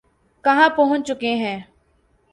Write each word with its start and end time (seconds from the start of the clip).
کہاں 0.43 0.69
پہنچ 0.75 1.07
چکے 1.07 1.33
ہیں۔ 1.35 1.59